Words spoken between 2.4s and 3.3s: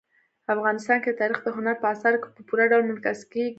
پوره ډول منعکس